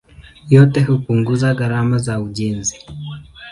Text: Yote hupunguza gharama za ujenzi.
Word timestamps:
Yote 0.49 0.83
hupunguza 0.83 1.53
gharama 1.53 1.97
za 1.97 2.19
ujenzi. 2.19 2.79